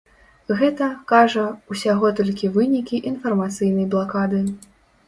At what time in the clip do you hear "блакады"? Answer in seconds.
3.95-4.47